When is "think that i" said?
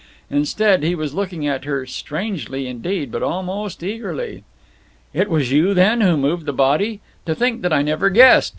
7.35-7.83